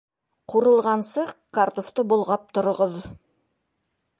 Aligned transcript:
Ҡурылғансы 0.53 1.25
картуфты 1.57 2.07
болғап 2.15 2.49
тороғоҙ 2.59 2.99